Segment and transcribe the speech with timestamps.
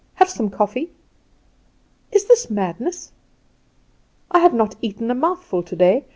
[0.15, 0.89] Have some coffee!'
[2.11, 3.11] "Is this madness?
[4.31, 6.05] "I have not eaten a mouthful today.